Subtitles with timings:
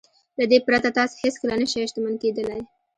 [0.37, 2.61] له دې پرته تاسې هېڅکله نه شئ شتمن کېدلای.